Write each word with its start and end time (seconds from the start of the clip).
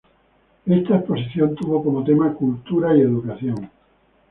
Esta 0.65 0.95
exposición 0.97 1.53
tuvo 1.53 1.83
como 1.83 2.03
tema 2.03 2.33
"Cultura 2.33 2.97
y 2.97 3.01
Educación". 3.01 3.69